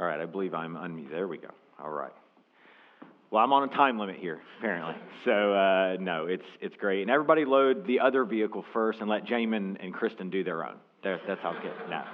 [0.00, 1.10] All right, I believe I'm unmuted.
[1.10, 1.48] There we go.
[1.82, 2.12] All right.
[3.30, 4.94] Well, I'm on a time limit here, apparently.
[5.24, 7.02] So, uh, no, it's, it's great.
[7.02, 10.76] And everybody load the other vehicle first and let Jamin and Kristen do their own.
[11.02, 11.74] There, that's how good.
[11.90, 12.04] No.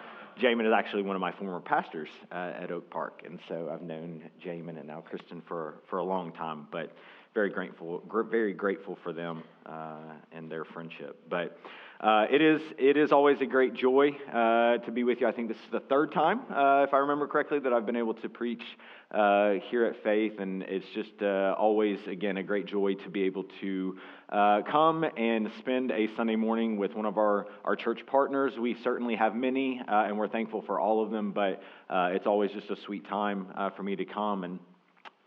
[0.41, 3.23] Jamin is actually one of my former pastors uh, at Oak Park.
[3.25, 6.66] And so I've known Jamin and now Kristen for, for a long time.
[6.73, 6.96] But
[7.35, 11.21] very grateful, very grateful for them uh, and their friendship.
[11.29, 11.59] But
[12.05, 15.27] uh, it is it is always a great joy uh, to be with you.
[15.27, 17.96] I think this is the third time, uh, if I remember correctly, that I've been
[17.96, 18.62] able to preach
[19.10, 23.23] uh, here at Faith, and it's just uh, always again a great joy to be
[23.23, 23.96] able to
[24.30, 28.52] come and spend a Sunday morning with one of our our church partners.
[28.59, 31.32] We certainly have many, and we're thankful for all of them.
[31.32, 33.46] But it's always just a sweet time
[33.79, 34.59] for me to come and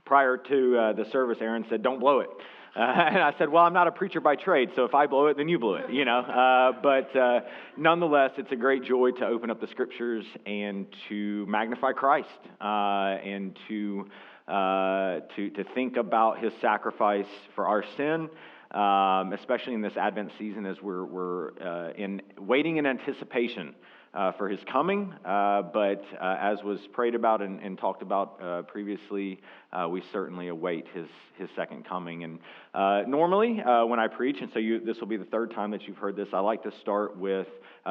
[0.06, 2.30] prior to the service, Aaron said, Don't blow it.
[2.78, 5.28] Uh, and I said, Well, I'm not a preacher by trade, so if I blow
[5.28, 6.20] it, then you blew it, you know.
[6.20, 7.40] Uh, but uh,
[7.76, 12.30] nonetheless, it's a great joy to open up the scriptures and to magnify Christ
[12.62, 14.08] uh, and to,
[14.48, 17.26] uh, to, to think about his sacrifice
[17.56, 18.30] for our sin.
[18.70, 23.74] Um, especially in this Advent season, as we're, we're uh, in waiting in anticipation
[24.14, 28.40] uh, for his coming, uh, but uh, as was prayed about and, and talked about
[28.42, 29.40] uh, previously,
[29.72, 32.24] uh, we certainly await his, his second coming.
[32.24, 32.40] And
[32.74, 35.88] uh, normally, when I preach, and so you, this will be the third time that
[35.88, 37.48] you've heard this, I like to start with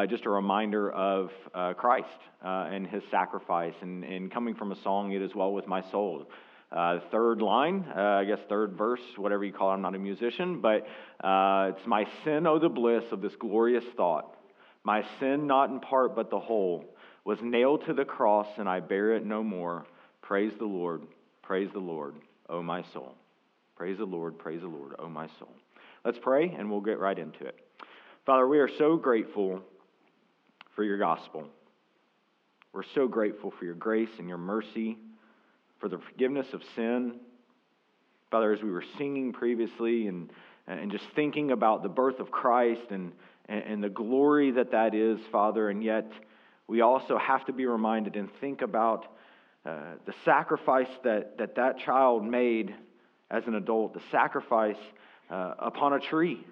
[0.09, 1.31] just a reminder of
[1.77, 2.09] Christ
[2.43, 3.75] and his sacrifice.
[3.81, 6.27] And, and coming from a song, It Is Well With My Soul.
[6.73, 9.75] Uh, third line, uh, I guess third verse, whatever you call it.
[9.75, 10.85] I'm not a musician, but
[11.25, 14.36] uh, it's my sin, oh the bliss of this glorious thought.
[14.87, 16.85] My sin, not in part, but the whole,
[17.25, 19.85] was nailed to the cross, and I bear it no more.
[20.23, 21.03] Praise the Lord,
[21.43, 22.15] praise the Lord,
[22.49, 23.17] O my soul.
[23.75, 25.51] Praise the Lord, praise the Lord, O my soul.
[26.05, 27.59] Let's pray, and we'll get right into it.
[28.27, 29.61] Father, we are so grateful
[30.77, 31.49] for your gospel.
[32.73, 34.99] We're so grateful for your grace and your mercy,
[35.81, 37.17] for the forgiveness of sin.
[38.31, 40.31] Father, as we were singing previously and,
[40.69, 43.11] and just thinking about the birth of Christ and
[43.47, 46.11] and, and the glory that that is, Father, and yet
[46.67, 49.07] we also have to be reminded and think about
[49.65, 52.75] uh, the sacrifice that, that that child made
[53.31, 54.77] as an adult, the sacrifice
[55.31, 56.45] uh, upon a tree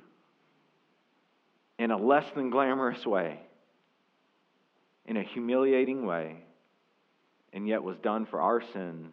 [1.78, 3.38] in a less than glamorous way,
[5.06, 6.36] in a humiliating way,
[7.52, 9.12] and yet was done for our sin.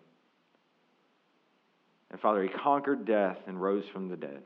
[2.09, 4.41] And Father, He conquered death and rose from the dead.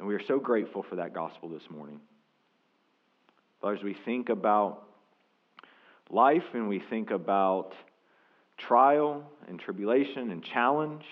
[0.00, 2.00] And we are so grateful for that gospel this morning.
[3.60, 4.84] Father, as we think about
[6.08, 7.74] life and we think about
[8.56, 11.04] trial and tribulation and challenge,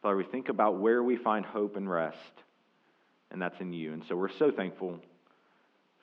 [0.00, 2.16] Father, we think about where we find hope and rest,
[3.32, 3.92] and that's in you.
[3.92, 5.00] And so we're so thankful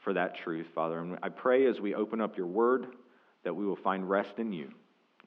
[0.04, 1.00] for that truth, Father.
[1.00, 2.88] And I pray as we open up your word
[3.46, 4.70] that we will find rest in you.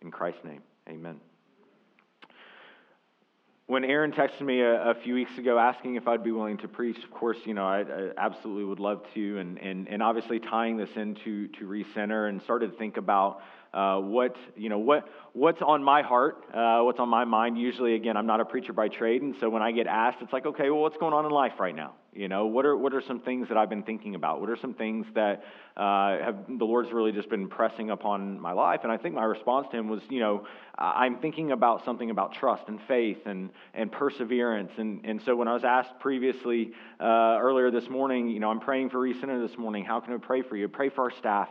[0.02, 1.18] In Christ's name, amen
[3.72, 6.68] when Aaron texted me a, a, few weeks ago asking if I'd be willing to
[6.68, 10.38] preach, of course, you know, I, I absolutely would love to, and, and, and obviously
[10.40, 13.40] tying this into to Recenter and started to think about
[13.74, 17.58] uh, what you know what what's on my heart, uh, what's on my mind.
[17.58, 20.32] Usually, again, I'm not a preacher by trade, and so when I get asked, it's
[20.32, 21.94] like, okay, well, what's going on in life right now?
[22.12, 24.42] You know, what are what are some things that I've been thinking about?
[24.42, 25.44] What are some things that
[25.74, 28.80] uh, have the Lord's really just been pressing upon my life?
[28.82, 30.46] And I think my response to him was, you know,
[30.76, 34.72] I'm thinking about something about trust and faith and and perseverance.
[34.76, 38.60] And and so when I was asked previously uh, earlier this morning, you know, I'm
[38.60, 39.86] praying for Recenter this morning.
[39.86, 40.68] How can I pray for you?
[40.68, 41.48] Pray for our staff.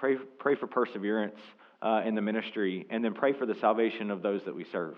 [0.00, 1.38] Pray, pray for perseverance
[1.82, 4.96] uh, in the ministry, and then pray for the salvation of those that we serve.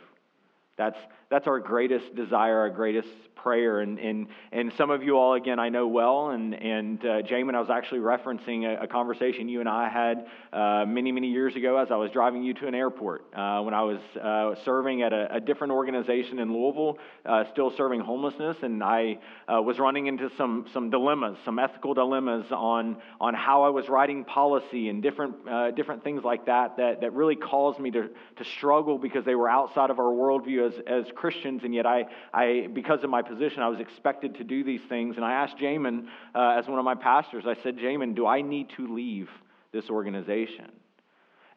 [0.76, 3.80] That's, that's our greatest desire, our greatest prayer.
[3.80, 6.30] And, and, and some of you all, again, I know well.
[6.30, 10.26] And, and uh, Jamin, I was actually referencing a, a, conversation you and I had
[10.52, 13.74] uh, many, many years ago as I was driving you to an airport uh, when
[13.74, 18.58] I was uh, serving at a, a, different organization in Louisville, uh, still serving homelessness.
[18.62, 19.18] And I
[19.52, 23.88] uh, was running into some, some dilemmas, some ethical dilemmas on, on how I was
[23.88, 25.34] writing policy and different,
[25.76, 29.48] different things like that, that that really caused me to, to struggle because they were
[29.48, 33.62] outside of our worldview as, as Christians, and yet I, I, because of my position,
[33.62, 35.16] I was expected to do these things.
[35.16, 38.42] And I asked Jamin, uh, as one of my pastors, I said, Jamin, do I
[38.42, 39.28] need to leave
[39.72, 40.70] this organization?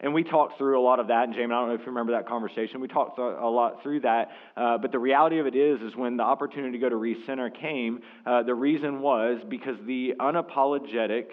[0.00, 1.86] And we talked through a lot of that, and Jamin, I don't know if you
[1.86, 2.80] remember that conversation.
[2.80, 6.18] We talked a lot through that, uh, but the reality of it is, is when
[6.18, 11.26] the opportunity to go to Recenter came, uh, the reason was because the unapologetic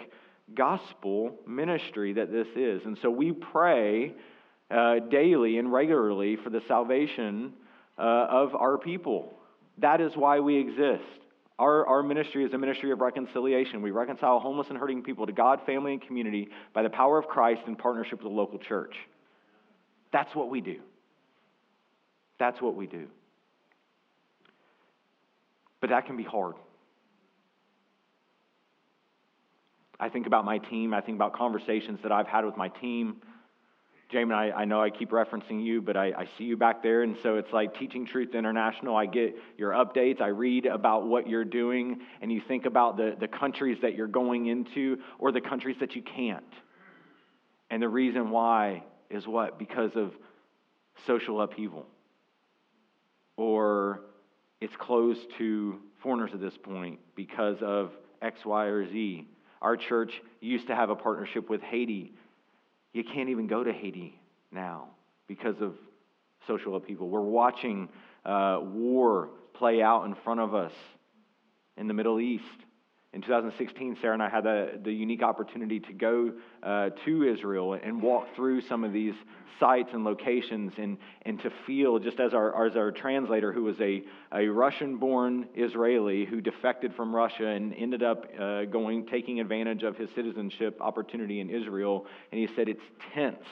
[0.54, 4.14] gospel ministry that this is, and so we pray
[4.70, 7.52] uh, daily and regularly for the salvation
[7.98, 9.34] uh, of our people.
[9.78, 11.02] That is why we exist.
[11.58, 13.80] Our, our ministry is a ministry of reconciliation.
[13.80, 17.28] We reconcile homeless and hurting people to God, family, and community by the power of
[17.28, 18.94] Christ in partnership with the local church.
[20.12, 20.80] That's what we do.
[22.38, 23.06] That's what we do.
[25.80, 26.54] But that can be hard.
[30.00, 30.92] I think about my team.
[30.92, 33.16] I think about conversations that I've had with my team.
[34.12, 37.02] Jamin, I, I know I keep referencing you, but I, I see you back there.
[37.02, 38.96] And so it's like Teaching Truth International.
[38.96, 40.20] I get your updates.
[40.20, 44.06] I read about what you're doing, and you think about the, the countries that you're
[44.06, 46.44] going into or the countries that you can't.
[47.70, 49.58] And the reason why is what?
[49.58, 50.12] Because of
[51.06, 51.86] social upheaval.
[53.36, 54.02] Or
[54.60, 57.90] it's closed to foreigners at this point because of
[58.22, 59.26] X, Y, or Z.
[59.60, 62.12] Our church used to have a partnership with Haiti.
[62.94, 64.18] You can't even go to Haiti
[64.50, 64.86] now
[65.26, 65.74] because of
[66.46, 67.08] social upheaval.
[67.08, 67.88] We're watching
[68.24, 70.72] uh, war play out in front of us
[71.76, 72.44] in the Middle East.
[73.14, 76.32] In 2016, Sarah and I had the, the unique opportunity to go
[76.64, 79.14] uh, to Israel and walk through some of these
[79.60, 83.80] sites and locations and, and to feel, just as our, as our translator, who was
[83.80, 84.02] a,
[84.32, 89.84] a Russian born Israeli who defected from Russia and ended up uh, going, taking advantage
[89.84, 92.82] of his citizenship opportunity in Israel, and he said, It's
[93.14, 93.46] tense.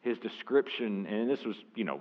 [0.00, 2.00] His description, and this was, you know,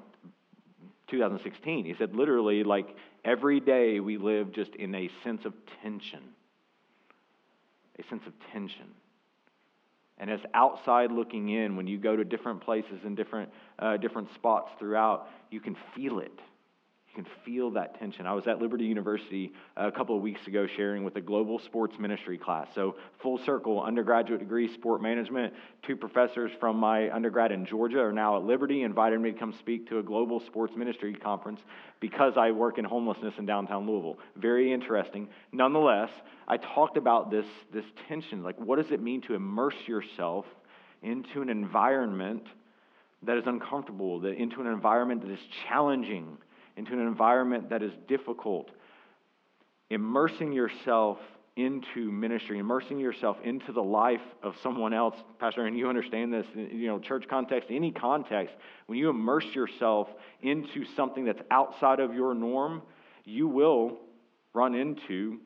[1.08, 6.22] 2016, he said, literally, like, Every day we live just in a sense of tension.
[7.98, 8.86] A sense of tension.
[10.20, 13.50] And as outside looking in, when you go to different places and different,
[13.80, 16.40] uh, different spots throughout, you can feel it
[17.16, 18.28] can feel that tension.
[18.28, 21.96] I was at Liberty University a couple of weeks ago sharing with a global sports
[21.98, 22.68] ministry class.
[22.76, 25.54] So, full circle, undergraduate degree, sport management.
[25.84, 29.54] Two professors from my undergrad in Georgia are now at Liberty, invited me to come
[29.60, 31.62] speak to a global sports ministry conference
[32.00, 34.20] because I work in homelessness in downtown Louisville.
[34.36, 35.30] Very interesting.
[35.52, 36.10] Nonetheless,
[36.48, 38.44] I talked about this, this tension.
[38.44, 40.46] Like, what does it mean to immerse yourself
[41.02, 42.44] into an environment
[43.24, 46.38] that is uncomfortable, that, into an environment that is challenging?
[46.78, 48.70] Into an environment that is difficult,
[49.90, 51.20] immersing yourself
[51.56, 56.46] into ministry, immersing yourself into the life of someone else, Pastor, and you understand this,
[56.54, 58.54] you know, church context, any context,
[58.88, 60.10] when you immerse yourself
[60.42, 62.82] into something that's outside of your norm,
[63.24, 64.00] you will
[64.54, 65.40] run into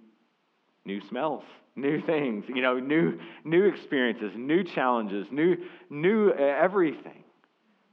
[0.83, 1.43] new smells,
[1.75, 5.57] new things, you know, new new experiences, new challenges, new
[5.91, 7.23] new uh, everything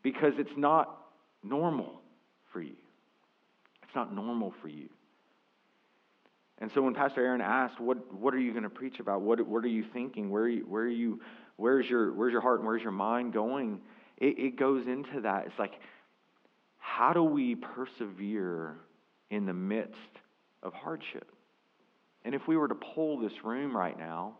[0.02, 1.08] because it's not
[1.42, 2.00] normal
[2.50, 2.76] for you
[3.96, 4.88] not normal for you.
[6.58, 9.20] And so when Pastor Aaron asked, what, what are you going to preach about?
[9.20, 10.30] What, what are you thinking?
[10.30, 11.20] Where you, where you,
[11.56, 13.80] where's, your, where's your heart and where's your mind going?
[14.16, 15.46] It, it goes into that.
[15.46, 15.72] It's like,
[16.78, 18.76] how do we persevere
[19.30, 19.98] in the midst
[20.62, 21.30] of hardship?
[22.24, 24.36] And if we were to pull this room right now,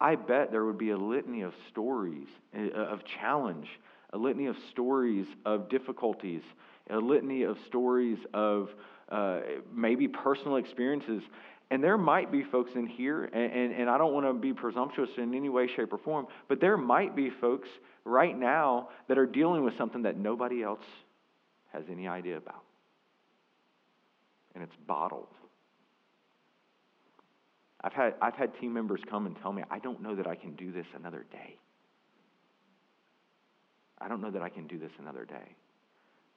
[0.00, 3.66] I bet there would be a litany of stories uh, of challenge,
[4.12, 6.42] a litany of stories of difficulties,
[6.90, 8.70] a litany of stories of
[9.10, 9.40] uh,
[9.74, 11.22] maybe personal experiences.
[11.70, 14.54] And there might be folks in here, and, and, and I don't want to be
[14.54, 17.68] presumptuous in any way, shape, or form, but there might be folks
[18.04, 20.84] right now that are dealing with something that nobody else
[21.72, 22.64] has any idea about.
[24.54, 25.28] And it's bottled.
[27.82, 30.34] I've had, I've had team members come and tell me, I don't know that I
[30.34, 31.58] can do this another day.
[34.00, 35.54] I don't know that I can do this another day.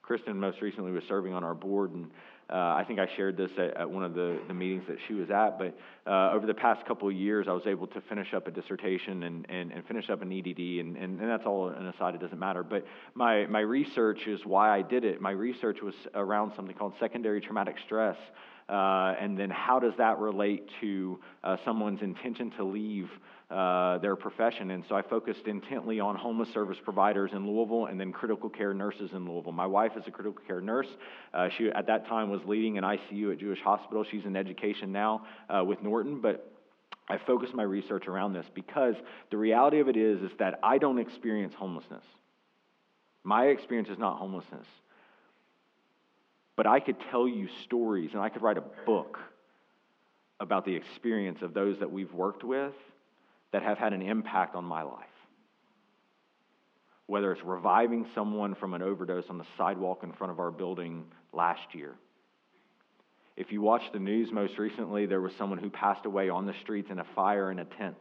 [0.02, 2.10] Kristen most recently was serving on our board, and
[2.50, 5.14] uh, I think I shared this at, at, one of the, the meetings that she
[5.14, 5.58] was at.
[5.58, 8.50] But uh, over the past couple of years, I was able to finish up a
[8.50, 12.16] dissertation and, and, and finish up an EDD, and, and, and, that's all an aside,
[12.16, 12.64] it doesn't matter.
[12.64, 15.20] But my, my research is why I did it.
[15.20, 18.16] My research was around something called secondary traumatic stress.
[18.68, 23.08] Uh, and then how does that relate to uh, someone's intention to leave
[23.52, 24.70] uh, their profession.
[24.70, 28.72] And so I focused intently on homeless service providers in Louisville and then critical care
[28.72, 29.52] nurses in Louisville.
[29.52, 30.86] My wife is a critical care nurse.
[31.34, 34.04] Uh, she, at that time, was leading an ICU at Jewish Hospital.
[34.10, 36.50] She's in education now uh, with Norton, but
[37.08, 38.94] I focused my research around this because
[39.30, 42.04] the reality of it is, is that I don't experience homelessness.
[43.22, 44.66] My experience is not homelessness.
[46.56, 49.18] But I could tell you stories and I could write a book
[50.40, 52.72] about the experience of those that we've worked with
[53.52, 55.06] that have had an impact on my life.
[57.06, 61.04] Whether it's reviving someone from an overdose on the sidewalk in front of our building
[61.32, 61.94] last year.
[63.36, 66.54] If you watch the news most recently, there was someone who passed away on the
[66.62, 67.96] streets in a fire in a tent.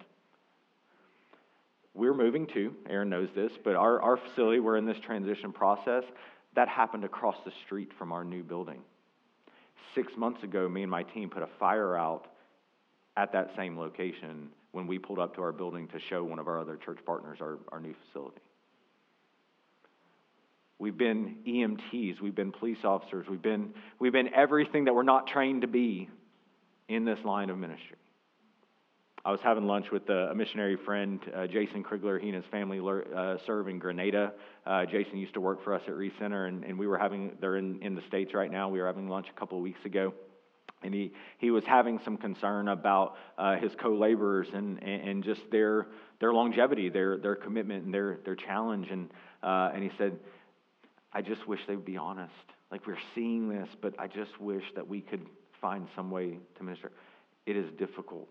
[1.93, 6.03] We're moving to, Aaron knows this, but our, our facility, we're in this transition process.
[6.55, 8.81] That happened across the street from our new building.
[9.95, 12.27] Six months ago, me and my team put a fire out
[13.17, 16.47] at that same location when we pulled up to our building to show one of
[16.47, 18.41] our other church partners our, our new facility.
[20.79, 25.27] We've been EMTs, we've been police officers, we've been, we've been everything that we're not
[25.27, 26.09] trained to be
[26.89, 27.97] in this line of ministry.
[29.23, 32.19] I was having lunch with a missionary friend, uh, Jason Krigler.
[32.19, 34.33] He and his family uh, serve in Grenada.
[34.65, 37.57] Uh, Jason used to work for us at Recenter, and, and we were having, they're
[37.57, 38.69] in, in the States right now.
[38.69, 40.15] We were having lunch a couple of weeks ago.
[40.83, 45.23] And he, he was having some concern about uh, his co laborers and, and, and,
[45.23, 45.87] just their,
[46.19, 48.87] their longevity, their, their commitment, and their, their challenge.
[48.89, 49.09] And,
[49.43, 50.17] uh, and he said,
[51.13, 52.33] I just wish they would be honest.
[52.71, 55.27] Like, we're seeing this, but I just wish that we could
[55.59, 56.91] find some way to minister.
[57.45, 58.29] It is difficult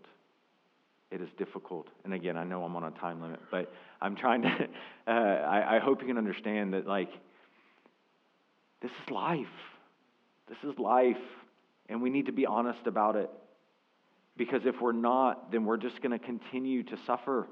[1.10, 1.88] it is difficult.
[2.04, 4.48] And again, I know I'm on a time limit, but I'm trying to,
[5.06, 7.10] uh, I, I hope you can understand that, like,
[8.80, 9.46] this is life.
[10.48, 11.16] This is life.
[11.90, 13.30] And we need to be honest about it.
[14.36, 17.46] Because if we're not, then we're just going to continue to suffer.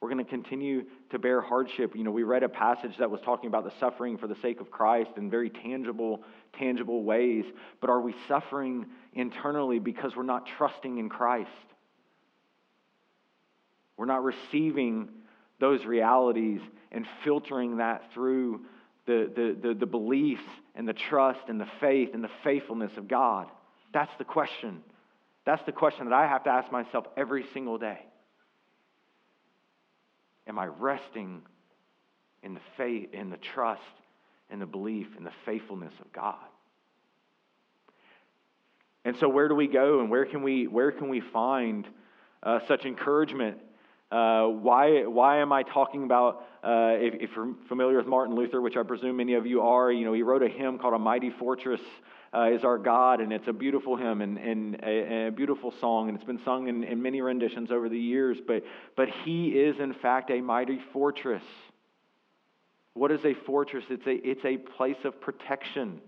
[0.00, 1.96] We're going to continue to bear hardship.
[1.96, 4.60] You know, we read a passage that was talking about the suffering for the sake
[4.60, 6.22] of Christ in very tangible,
[6.56, 7.44] tangible ways.
[7.80, 11.50] But are we suffering internally because we're not trusting in Christ?
[13.96, 15.08] We're not receiving
[15.58, 16.60] those realities
[16.92, 18.60] and filtering that through
[19.06, 20.42] the, the, the, the, beliefs
[20.74, 23.48] and the trust and the faith and the faithfulness of God.
[23.92, 24.82] That's the question.
[25.44, 27.98] That's the question that I have to ask myself every single day.
[30.46, 31.42] Am I resting
[32.42, 33.82] in the faith, in the trust,
[34.50, 36.36] in the belief, in the faithfulness of God?
[39.04, 41.86] And so, where do we go, and where can we where can we find
[42.42, 43.58] uh, such encouragement
[44.10, 48.60] uh, why, why am I talking about, uh, if, if, you're familiar with Martin Luther,
[48.60, 50.98] which I presume many of you are, you know, he wrote a hymn called A
[50.98, 51.80] Mighty Fortress
[52.34, 56.08] uh, is Our God, and it's a beautiful hymn and, and a, a beautiful song,
[56.08, 58.64] and it's been sung in, in many renditions over the years, but,
[58.96, 61.44] but he is, in fact, a mighty fortress.
[62.94, 63.84] What is a fortress?
[63.90, 66.00] It's a, it's a place of protection.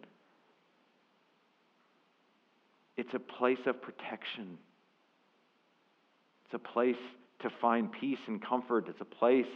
[2.96, 4.58] It's a place of protection.
[6.46, 6.96] It's a place
[7.42, 8.86] to find peace and comfort.
[8.88, 9.46] It's a place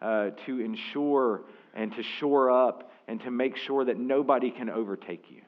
[0.00, 1.42] uh, to ensure
[1.74, 5.42] and to shore up and to make sure that nobody can overtake you.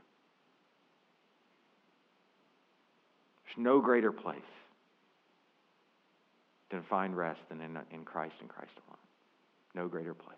[3.44, 4.40] There's no greater place
[6.70, 8.98] than find rest than in, in Christ and Christ alone.
[9.74, 10.36] No greater place.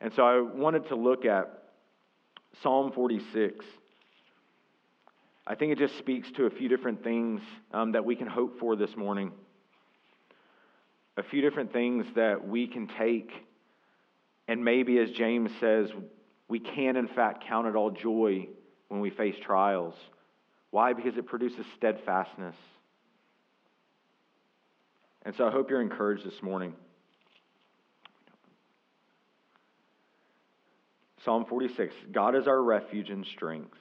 [0.00, 1.64] And so I wanted to look at
[2.62, 3.64] Psalm 46.
[5.46, 7.40] I think it just speaks to a few different things
[7.72, 9.32] um, that we can hope for this morning
[11.16, 13.30] a few different things that we can take,
[14.48, 15.90] and maybe, as James says,
[16.48, 18.48] we can, in fact, count it all joy
[18.88, 19.94] when we face trials.
[20.70, 20.92] Why?
[20.92, 22.56] Because it produces steadfastness.
[25.22, 26.74] And so I hope you're encouraged this morning.
[31.24, 33.78] Psalm 46 God is our refuge and strength,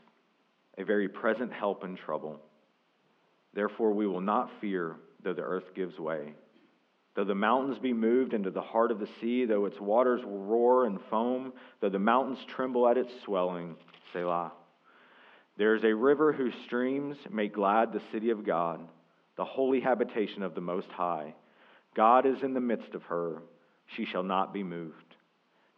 [0.78, 2.40] a very present help in trouble.
[3.54, 6.34] Therefore, we will not fear though the earth gives way
[7.15, 10.86] Though the mountains be moved into the heart of the sea, though its waters roar
[10.86, 13.75] and foam, though the mountains tremble at its swelling,
[14.12, 14.51] Selah.
[15.58, 18.79] There is a river whose streams make glad the city of God,
[19.36, 21.36] the holy habitation of the Most High.
[21.96, 23.43] God is in the midst of her.
[23.86, 25.15] She shall not be moved.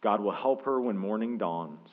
[0.02, 1.90] God will help her when morning dawns.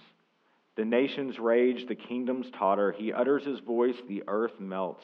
[0.76, 2.94] The nations rage, the kingdoms totter.
[2.94, 5.04] He utters his voice, the earth melts.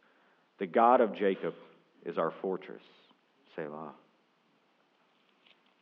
[0.61, 1.55] The God of Jacob
[2.05, 2.83] is our fortress.
[3.55, 3.93] Selah.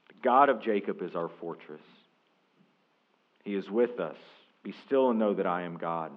[0.07, 1.81] The God of Jacob is our fortress.
[3.43, 4.15] He is with us.
[4.63, 6.13] Be still and know that I am God.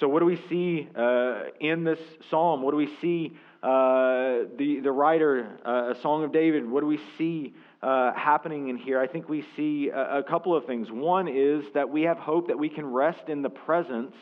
[0.00, 1.98] So, what do we see uh, in this
[2.30, 2.62] psalm?
[2.62, 3.36] What do we see?
[3.62, 7.52] Uh, the, the writer, uh, a song of David, what do we see
[7.82, 8.98] uh, happening in here?
[8.98, 10.90] I think we see a, a couple of things.
[10.90, 14.14] One is that we have hope that we can rest in the presence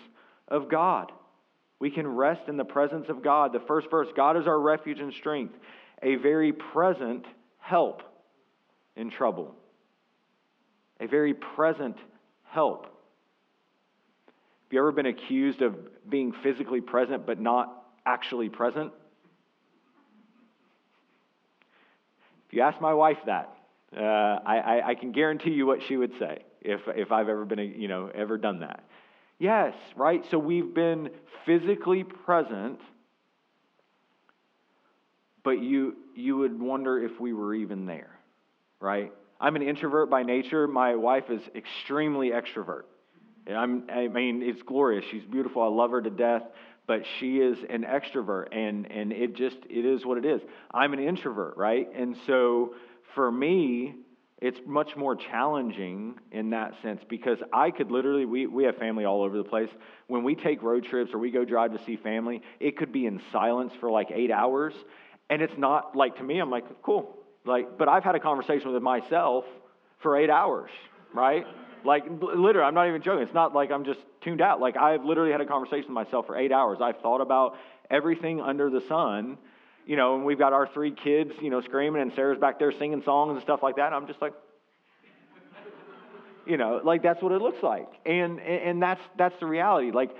[0.49, 1.13] of God.
[1.81, 3.53] We can rest in the presence of God.
[3.53, 5.55] The first verse God is our refuge and strength,
[6.03, 7.25] a very present
[7.59, 8.03] help
[8.97, 9.55] in trouble,
[11.01, 11.97] a very present
[12.45, 12.85] help.
[12.85, 15.75] Have you ever been accused of
[16.09, 18.93] being physically present but not actually present?
[22.49, 23.57] If you ask my wife that,
[23.97, 27.45] uh, I, I, I, can guarantee you what she would say if, if I've ever
[27.45, 28.85] been, you know, ever done that.
[29.41, 30.23] Yes, right?
[30.31, 31.09] So we've been
[31.47, 32.79] physically present,
[35.43, 38.11] but you, you would wonder if we were even there,
[38.81, 39.11] right?
[39.41, 40.69] I'm an introvert by nature.
[40.69, 42.83] My wife is extremely extrovert.
[43.51, 45.07] I'm, I mean, it's glorious.
[45.11, 45.63] She's beautiful.
[45.63, 46.43] I love her to death,
[46.87, 50.43] but she is an extrovert, and, and it just, it is what it is.
[50.71, 51.89] I'm an introvert, right?
[51.97, 52.75] And so
[53.15, 53.95] for me,
[54.41, 59.05] it's much more challenging in that sense because I could literally, we, we have family
[59.05, 59.69] all over the place.
[60.07, 63.07] When we take road trips or we go drive to see family, it could be
[63.07, 64.73] in silence for like eight hours.
[65.29, 67.19] And it's not like to me, I'm like, cool.
[67.45, 69.45] Like, but I've had a conversation with myself
[69.99, 70.71] for eight hours,
[71.15, 71.47] right?
[71.85, 73.23] Like, literally, I'm not even joking.
[73.23, 74.61] It's not like I'm just tuned out.
[74.61, 76.79] Like, I've literally had a conversation with myself for eight hours.
[76.83, 77.57] I've thought about
[77.91, 79.39] everything under the sun,
[79.87, 82.73] you know, and we've got our three kids, you know, screaming, and Sarah's back there
[82.73, 83.93] singing songs and stuff like that.
[83.93, 84.33] I'm just like,
[86.47, 87.89] you know, like that's what it looks like.
[88.07, 89.91] And, and that's, that's the reality.
[89.91, 90.11] Like,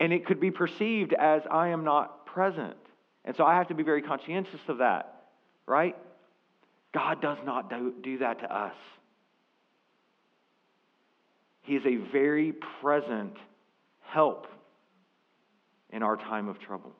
[0.00, 2.76] and it could be perceived as I am not present.
[3.24, 5.22] And so I have to be very conscientious of that,
[5.66, 5.96] right?
[6.92, 8.74] God does not do, do that to us.
[11.62, 12.52] He is a very
[12.82, 13.36] present
[14.02, 14.46] help
[15.90, 16.92] in our time of trouble.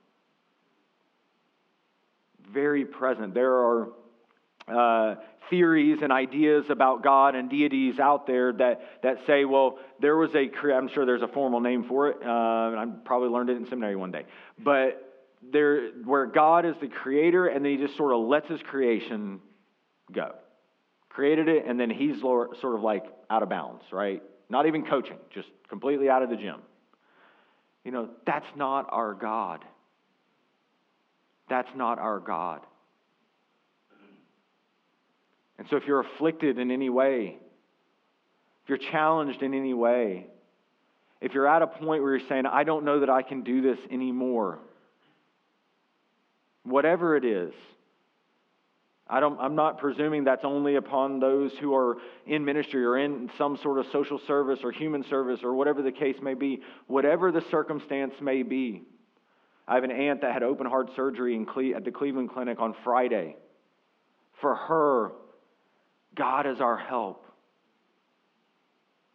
[2.53, 3.35] Very present.
[3.35, 3.89] There are
[4.69, 5.15] uh,
[5.51, 10.31] theories and ideas about God and deities out there that, that say, well, there was
[10.35, 12.19] a, I'm sure there's a formal name for it.
[12.25, 14.25] Uh, I probably learned it in seminary one day.
[14.59, 18.61] But there, where God is the creator and then he just sort of lets his
[18.63, 19.41] creation
[20.13, 20.35] go.
[21.09, 24.23] Created it and then he's sort of like out of bounds, right?
[24.49, 26.61] Not even coaching, just completely out of the gym.
[27.85, 29.65] You know, that's not our God.
[31.49, 32.61] That's not our God.
[35.59, 37.39] And so if you're afflicted in any way,
[38.63, 40.27] if you're challenged in any way,
[41.21, 43.63] if you're at a point where you're saying, I don't know that I can do
[43.63, 44.59] this anymore,
[46.65, 47.53] whatever it is,
[49.07, 53.31] I don't, I'm not presuming that's only upon those who are in ministry or in
[53.37, 57.31] some sort of social service or human service or whatever the case may be, whatever
[57.31, 58.83] the circumstance may be.
[59.67, 62.75] I have an aunt that had open heart surgery Cle- at the Cleveland Clinic on
[62.85, 63.37] Friday.
[64.41, 65.13] For her,
[66.15, 67.25] God is our help.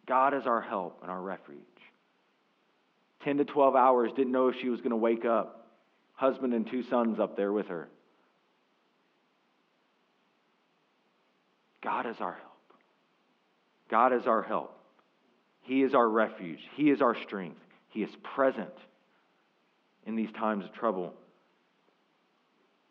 [0.06, 1.56] God is our help and our refuge.
[3.24, 5.68] 10 to 12 hours, didn't know if she was going to wake up.
[6.14, 7.88] Husband and two sons up there with her.
[11.82, 12.50] God is our help.
[13.88, 14.76] God is our help.
[15.62, 16.60] He is our refuge.
[16.74, 17.60] He is our strength.
[17.88, 18.74] He is present
[20.06, 21.14] in these times of trouble.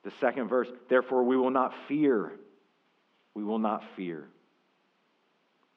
[0.04, 2.32] The second verse, therefore, we will not fear.
[3.34, 4.26] We will not fear.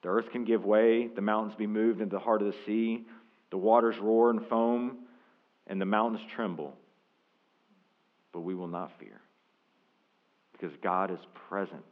[0.01, 3.05] The earth can give way, the mountains be moved into the heart of the sea,
[3.51, 4.97] the waters roar and foam,
[5.67, 6.75] and the mountains tremble.
[8.33, 9.21] But we will not fear
[10.51, 11.19] because God is
[11.49, 11.83] present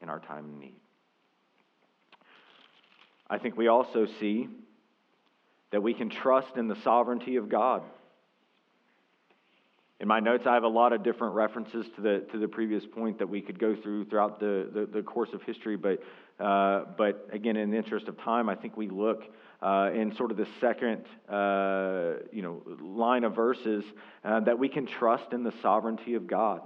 [0.00, 0.80] in our time of need.
[3.28, 4.48] I think we also see
[5.70, 7.82] that we can trust in the sovereignty of God.
[9.98, 12.84] In my notes, I have a lot of different references to the, to the previous
[12.84, 16.02] point that we could go through throughout the, the, the course of history, but,
[16.38, 19.22] uh, but again, in the interest of time, I think we look
[19.62, 23.84] uh, in sort of the second uh, you know, line of verses
[24.22, 26.60] uh, that we can trust in the sovereignty of God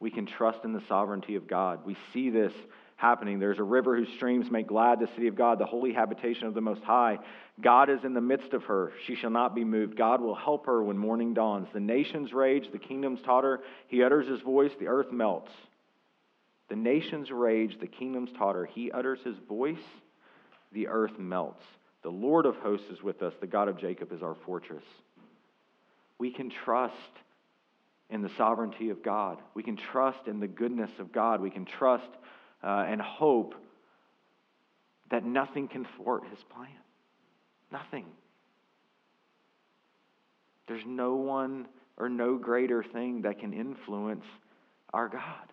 [0.00, 1.84] we can trust in the sovereignty of God.
[1.84, 2.52] We see this
[3.00, 3.38] happening.
[3.38, 6.54] There's a river whose streams make glad the city of God, the holy habitation of
[6.54, 7.18] the Most High.
[7.60, 8.92] God is in the midst of her.
[9.06, 9.96] She shall not be moved.
[9.96, 11.68] God will help her when morning dawns.
[11.72, 13.60] The nations rage, the kingdoms totter.
[13.88, 15.50] He utters his voice, the earth melts.
[16.68, 18.66] The nations rage, the kingdoms totter.
[18.66, 19.78] He utters his voice,
[20.72, 21.64] the earth melts.
[22.02, 23.34] The Lord of hosts is with us.
[23.40, 24.84] The God of Jacob is our fortress.
[26.18, 26.94] We can trust
[28.10, 29.38] in the sovereignty of God.
[29.54, 31.40] We can trust in the goodness of God.
[31.40, 32.08] We can trust
[32.62, 33.54] uh, and hope
[35.10, 36.68] that nothing can thwart his plan.
[37.72, 38.06] Nothing.
[40.68, 44.24] There's no one or no greater thing that can influence
[44.92, 45.52] our God.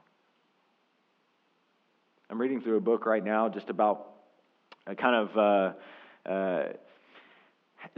[2.29, 4.07] I'm reading through a book right now just about
[4.85, 5.37] a kind of
[6.27, 6.63] uh, uh,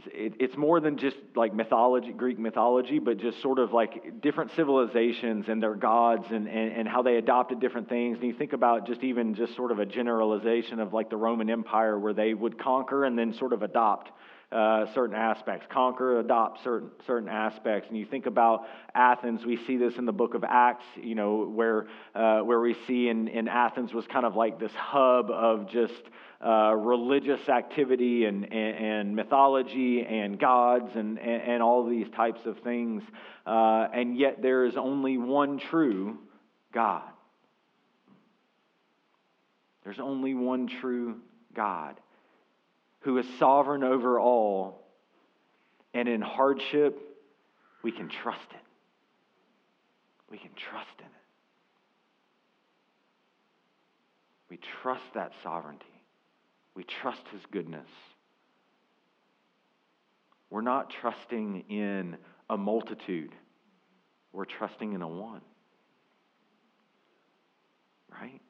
[0.08, 4.52] it, it's more than just like mythology, Greek mythology, but just sort of like different
[4.56, 8.18] civilizations and their gods and, and, and how they adopted different things.
[8.18, 11.50] And you think about just even just sort of a generalization of like the Roman
[11.50, 14.12] Empire where they would conquer and then sort of adopt
[14.52, 17.88] uh, certain aspects, conquer, adopt certain certain aspects.
[17.88, 21.46] And you think about Athens, we see this in the book of Acts, you know,
[21.46, 25.70] where uh, where we see in, in Athens was kind of like this hub of
[25.70, 26.02] just
[26.44, 32.40] uh, religious activity and, and, and, mythology and gods and, and, and, all these types
[32.46, 33.04] of things.
[33.46, 36.18] Uh, and yet there is only one true
[36.74, 37.04] God.
[39.84, 41.18] There's only one true
[41.54, 42.00] God
[43.02, 44.86] who is sovereign over all,
[45.94, 47.00] and in hardship,
[47.82, 48.66] we can trust it.
[50.30, 51.12] We can trust in it.
[54.50, 55.86] We trust that sovereignty.
[56.76, 57.88] We trust his goodness.
[60.50, 62.18] We're not trusting in
[62.50, 63.34] a multitude,
[64.34, 65.42] we're trusting in a one.
[68.12, 68.42] Right?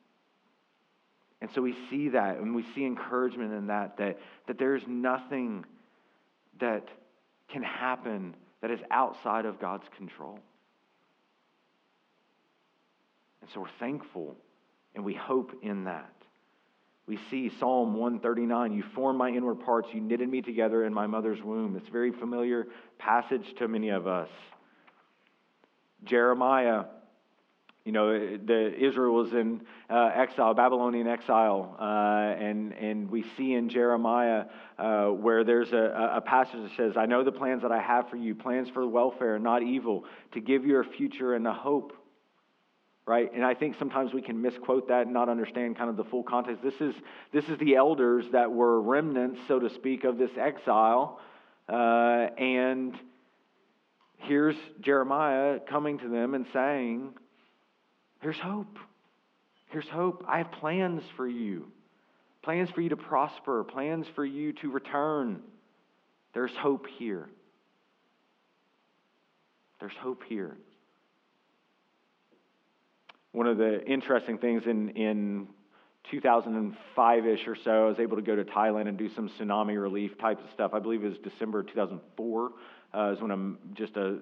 [1.42, 5.66] And so we see that, and we see encouragement in that, that, that there's nothing
[6.60, 6.88] that
[7.50, 10.40] can happen that is outside of God's control.
[13.42, 14.36] And so we're thankful
[14.96, 16.14] and we hope in that.
[17.08, 21.08] We see Psalm 139 You formed my inward parts, you knitted me together in my
[21.08, 21.76] mother's womb.
[21.76, 24.30] It's a very familiar passage to many of us.
[26.04, 26.84] Jeremiah
[27.90, 31.84] you know, the, Israel was in uh, exile, Babylonian exile, uh,
[32.40, 34.46] and, and we see in Jeremiah
[34.78, 38.08] uh, where there's a, a passage that says, I know the plans that I have
[38.08, 41.94] for you, plans for welfare not evil, to give you a future and a hope.
[43.08, 43.34] Right?
[43.34, 46.22] And I think sometimes we can misquote that and not understand kind of the full
[46.22, 46.62] context.
[46.62, 46.94] This is,
[47.34, 51.20] this is the elders that were remnants, so to speak, of this exile.
[51.68, 52.94] Uh, and
[54.18, 57.16] here's Jeremiah coming to them and saying,
[58.22, 58.78] Here's hope.
[59.68, 60.26] Here's hope.
[60.28, 61.72] I have plans for you
[62.44, 65.42] plans for you to prosper, plans for you to return.
[66.34, 67.30] There's hope here.
[69.80, 70.58] There's hope here.
[73.32, 75.48] One of the interesting things in, in
[76.12, 79.80] 2005 ish or so, I was able to go to Thailand and do some tsunami
[79.80, 80.72] relief type of stuff.
[80.74, 82.52] I believe it was December 2004,
[82.94, 84.18] uh, is when I'm just a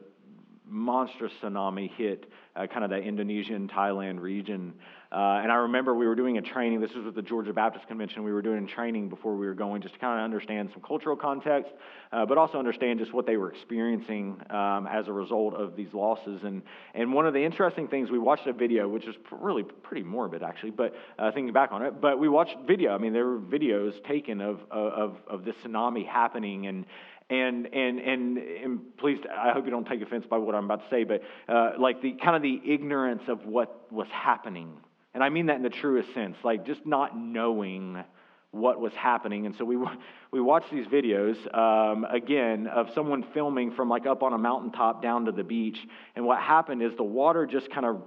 [0.70, 4.74] monstrous tsunami hit uh, kind of the Indonesian, Thailand region.
[5.10, 6.82] Uh, and I remember we were doing a training.
[6.82, 8.24] This was with the Georgia Baptist Convention.
[8.24, 11.16] We were doing training before we were going just to kind of understand some cultural
[11.16, 11.72] context,
[12.12, 15.94] uh, but also understand just what they were experiencing um, as a result of these
[15.94, 16.42] losses.
[16.44, 16.62] And,
[16.94, 20.44] and one of the interesting things, we watched a video, which is really pretty morbid,
[20.44, 22.94] actually, but uh, thinking back on it, but we watched video.
[22.94, 26.86] I mean, there were videos taken of, of, of this tsunami happening and,
[27.30, 30.82] and and and and please i hope you don't take offense by what i'm about
[30.82, 34.72] to say but uh, like the kind of the ignorance of what was happening.
[35.14, 38.04] And i mean that in the truest sense like just not knowing
[38.52, 39.46] what was happening.
[39.46, 39.78] And so we
[40.32, 45.02] we watched these videos um, again of someone filming from like up on a mountaintop
[45.02, 45.78] down to the beach.
[46.16, 48.02] And what happened is the water just kind of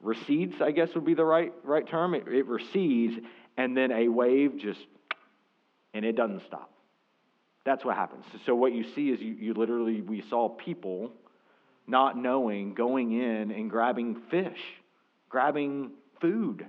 [0.00, 2.14] recedes i guess would be the right right term.
[2.14, 3.14] It, it recedes
[3.56, 4.80] and then a wave just
[5.94, 6.70] and it doesn't stop
[7.68, 8.24] that's what happens.
[8.46, 11.12] So, what you see is you, you literally, we saw people
[11.86, 14.58] not knowing, going in and grabbing fish,
[15.28, 16.66] grabbing food,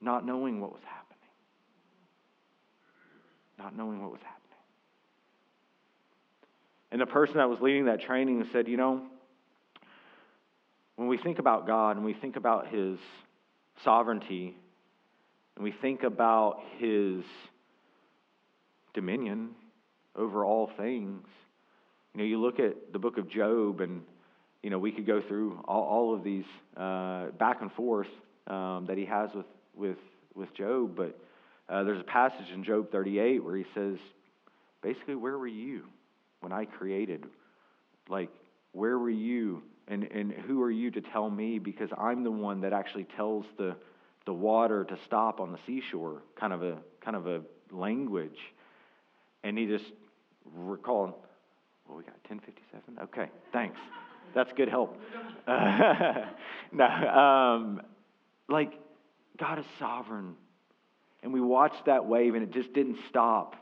[0.00, 1.18] not knowing what was happening.
[3.58, 4.38] Not knowing what was happening.
[6.90, 9.02] And the person that was leading that training said, You know,
[10.96, 12.98] when we think about God and we think about His
[13.84, 14.56] sovereignty
[15.56, 17.24] and we think about His
[18.98, 19.50] dominion
[20.16, 21.24] over all things.
[22.12, 24.02] You know, you look at the book of Job, and,
[24.60, 28.08] you know, we could go through all, all of these uh, back and forth
[28.48, 29.98] um, that he has with, with,
[30.34, 31.16] with Job, but
[31.68, 33.98] uh, there's a passage in Job 38 where he says,
[34.82, 35.84] basically, where were you
[36.40, 37.24] when I created?
[38.08, 38.30] Like,
[38.72, 39.62] where were you?
[39.86, 41.60] And, and who are you to tell me?
[41.60, 43.76] Because I'm the one that actually tells the,
[44.26, 48.38] the water to stop on the seashore, kind of a, kind of a language.
[49.48, 49.90] And he just
[50.44, 51.14] recalled,
[51.86, 52.98] well, we got 1057?
[53.04, 53.80] Okay, thanks.
[54.34, 55.00] That's good help.
[56.72, 57.80] no, um,
[58.46, 58.74] like,
[59.38, 60.34] God is sovereign.
[61.22, 63.56] And we watched that wave and it just didn't stop.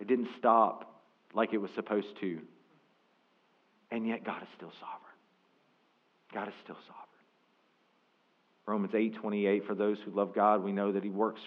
[0.00, 2.40] It didn't stop like it was supposed to.
[3.90, 5.00] And yet God is still sovereign.
[6.34, 7.04] God is still sovereign.
[8.66, 11.40] Romans 8 28, for those who love God, we know that He works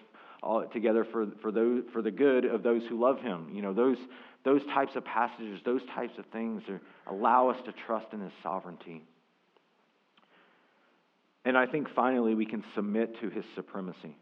[0.48, 3.50] all together for, for, those, for the good of those who love him.
[3.52, 3.98] You know, those,
[4.46, 8.32] those types of passages, those types of things are, allow us to trust in his
[8.42, 9.04] sovereignty.
[11.44, 14.16] And I think finally we can submit to his supremacy.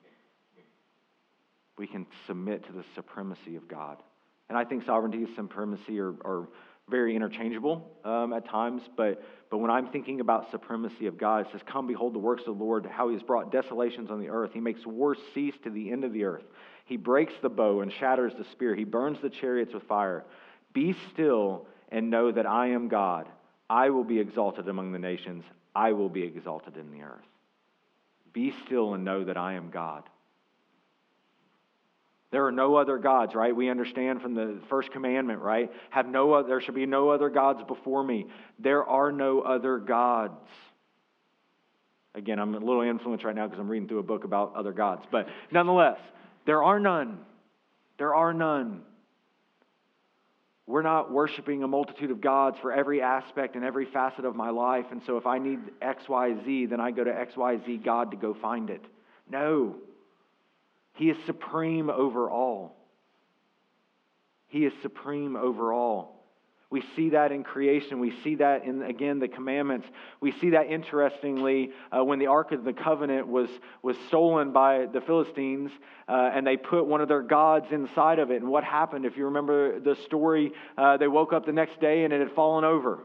[1.77, 3.97] We can submit to the supremacy of God.
[4.49, 6.47] And I think sovereignty and supremacy are, are
[6.89, 11.51] very interchangeable um, at times, but, but when I'm thinking about supremacy of God, it
[11.51, 14.29] says, Come, behold the works of the Lord, how he has brought desolations on the
[14.29, 14.51] earth.
[14.53, 16.43] He makes war cease to the end of the earth.
[16.85, 18.75] He breaks the bow and shatters the spear.
[18.75, 20.23] He burns the chariots with fire.
[20.73, 23.27] Be still and know that I am God.
[23.69, 25.43] I will be exalted among the nations.
[25.75, 27.25] I will be exalted in the earth.
[28.31, 30.03] Be still and know that I am God.
[32.35, 33.55] There are no other gods, right?
[33.55, 35.71] We understand from the first commandment, right?
[35.91, 38.25] Have no other, there should be no other gods before me.
[38.59, 40.49] There are no other gods.
[42.13, 44.73] Again, I'm a little influenced right now because I'm reading through a book about other
[44.73, 45.05] gods.
[45.09, 45.97] But nonetheless,
[46.45, 47.19] there are none.
[47.97, 48.81] There are none.
[50.67, 54.49] We're not worshiping a multitude of gods for every aspect and every facet of my
[54.49, 54.87] life.
[54.91, 58.69] And so if I need XYZ, then I go to XYZ God to go find
[58.69, 58.83] it.
[59.31, 59.77] No.
[60.95, 62.75] He is supreme over all.
[64.47, 66.15] He is supreme over all.
[66.69, 67.99] We see that in creation.
[67.99, 69.87] We see that in, again, the commandments.
[70.19, 73.49] We see that interestingly uh, when the Ark of the Covenant was,
[73.81, 75.69] was stolen by the Philistines
[76.07, 78.41] uh, and they put one of their gods inside of it.
[78.41, 79.05] And what happened?
[79.05, 82.31] If you remember the story, uh, they woke up the next day and it had
[82.31, 83.03] fallen over.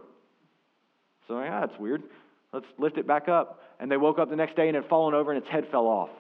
[1.28, 2.04] So, yeah, that's weird.
[2.52, 3.62] Let's lift it back up.
[3.78, 5.68] And they woke up the next day and it had fallen over and its head
[5.70, 6.10] fell off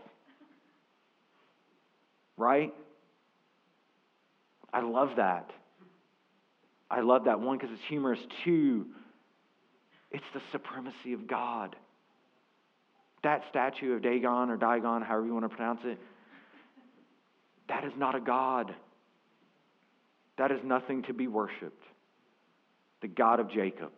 [2.40, 2.74] right?
[4.72, 5.50] I love that.
[6.90, 8.18] I love that one because it's humorous.
[8.44, 8.86] Two,
[10.10, 11.76] it's the supremacy of God.
[13.22, 15.98] That statue of Dagon or Dagon, however you want to pronounce it,
[17.68, 18.74] that is not a God.
[20.38, 21.84] That is nothing to be worshiped.
[23.02, 23.90] The God of Jacob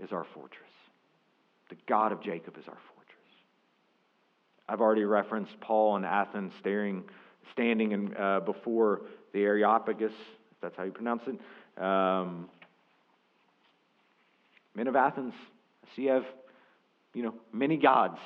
[0.00, 0.60] is our fortress.
[1.70, 3.04] The God of Jacob is our fortress.
[4.68, 7.04] I've already referenced Paul in Athens staring
[7.52, 9.02] standing in, uh, before
[9.32, 11.82] the Areopagus, if that's how you pronounce it.
[11.82, 12.48] Um,
[14.74, 15.34] men of Athens,
[15.94, 16.24] see you have,
[17.14, 18.18] you know, many gods,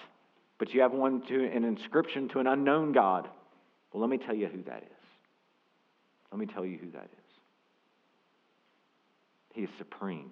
[0.59, 3.29] but you have one to an inscription to an unknown God.
[3.93, 5.07] Well, let me tell you who that is.
[6.31, 7.29] Let me tell you who that is.
[9.55, 10.31] He is supreme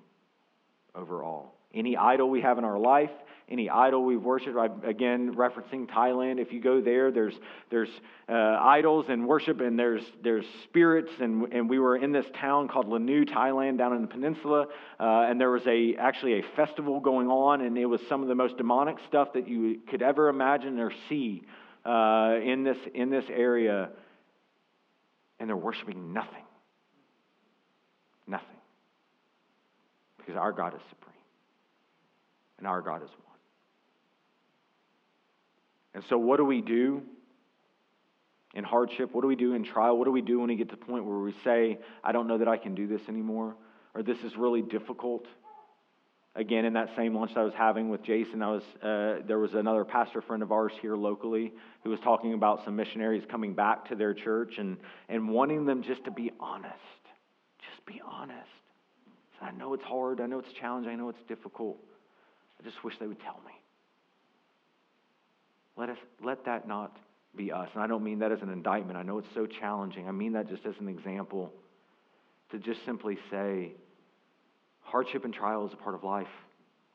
[0.95, 1.56] over all.
[1.75, 3.11] Any idol we have in our life,
[3.49, 4.57] any idol we've worshipped.
[4.57, 6.41] I, again, referencing Thailand.
[6.41, 7.35] If you go there, there's
[7.71, 7.89] there's
[8.29, 11.11] uh, idols and worship, and there's there's spirits.
[11.21, 14.67] And and we were in this town called Lanu, Thailand, down in the peninsula,
[14.99, 18.29] uh, and there was a actually a festival going on, and it was some of
[18.29, 21.45] the most demonic stuff that you could ever imagine or see
[21.85, 23.91] uh, in this in this area.
[25.39, 26.45] And they're worshiping nothing.
[28.27, 28.57] Nothing.
[30.17, 31.16] Because our God is supreme.
[32.59, 33.39] And our God is one.
[35.95, 37.03] And so, what do we do
[38.55, 39.11] in hardship?
[39.13, 39.97] What do we do in trial?
[39.97, 42.27] What do we do when we get to the point where we say, I don't
[42.27, 43.57] know that I can do this anymore?
[43.95, 45.27] Or this is really difficult?
[46.35, 49.39] Again, in that same lunch that I was having with Jason, I was, uh, there
[49.39, 53.55] was another pastor friend of ours here locally who was talking about some missionaries coming
[53.55, 54.77] back to their church and,
[55.09, 56.75] and wanting them just to be honest.
[57.59, 58.37] Just be honest.
[59.41, 60.21] I know it's hard.
[60.21, 60.93] I know it's challenging.
[60.93, 61.79] I know it's difficult.
[62.61, 63.53] I just wish they would tell me.
[65.77, 66.97] Let, us, let that not
[67.37, 67.69] be us.
[67.75, 68.97] And I don't mean that as an indictment.
[68.99, 70.09] I know it's so challenging.
[70.09, 71.53] I mean that just as an example
[72.51, 73.73] to just simply say
[74.81, 76.29] hardship and trial is a part of life.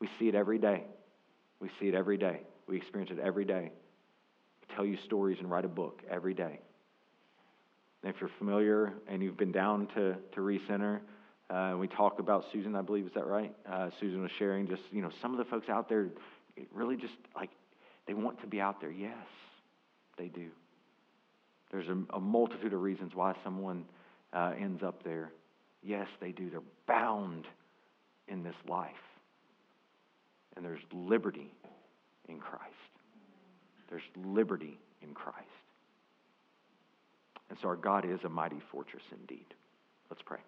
[0.00, 0.82] We see it every day.
[1.60, 2.40] We see it every day.
[2.66, 3.70] We experience it every day.
[4.74, 6.60] Tell you stories and write a book every day.
[8.02, 11.00] And if you're familiar and you've been down to, to Recenter,
[11.52, 13.54] uh, we talk about Susan, I believe, is that right?
[13.70, 16.08] Uh, Susan was sharing just, you know, some of the folks out there
[16.72, 17.50] really just like
[18.06, 18.90] they want to be out there.
[18.90, 19.26] Yes,
[20.16, 20.48] they do.
[21.70, 23.84] There's a, a multitude of reasons why someone
[24.32, 25.30] uh, ends up there.
[25.82, 26.48] Yes, they do.
[26.48, 27.46] They're bound
[28.28, 28.90] in this life.
[30.56, 31.50] And there's liberty
[32.28, 32.64] in Christ.
[33.90, 35.38] There's liberty in Christ.
[37.50, 39.46] And so our God is a mighty fortress indeed.
[40.08, 40.38] Let's pray.